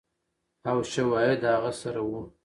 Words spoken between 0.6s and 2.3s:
او شواهد د هغه سره ؤ